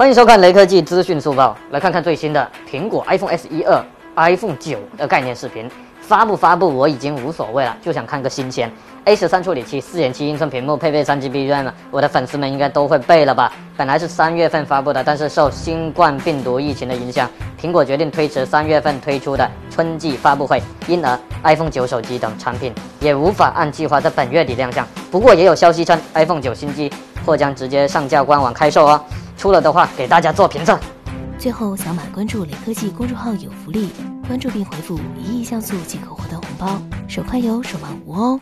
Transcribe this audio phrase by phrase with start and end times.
[0.00, 3.84] 欢迎收看雷科技资讯速报，来看看最新的苹果 iPhone SE 二、
[4.30, 5.70] iPhone 九的概念视频。
[6.00, 8.72] 发不发布我已经无所谓了，就想看个新鲜。
[9.04, 13.52] A 十三处理器，四点七英寸屏幕，配备三 GB RAM，我的粉丝们应该都会背了吧？
[13.76, 17.28] 本来是三月份发布的，但是受新冠病毒疫情的影响，
[17.60, 24.88] 苹果决定推迟三月份推出的春季发布会，因而 iPhone 九手机等产品也无法按计划在本月底亮相。
[25.10, 26.90] 不过也有消息称，iPhone 九新机
[27.26, 29.04] 或将直接上架官网开售哦。
[29.40, 30.78] 出了的话，给大家做评测。
[31.38, 33.88] 最后，扫码关注雷科技公众号有福利，
[34.28, 38.38] 关注并回复“一亿像素”即可获得红包，手快有，手慢无哦。